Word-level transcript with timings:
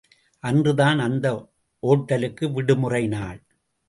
அன்றுதான் 0.43 0.99
அந்த 0.99 1.27
ஒட்டலுக்கு 1.83 2.51
விடுமுறை 2.51 3.07
நாள். 3.07 3.39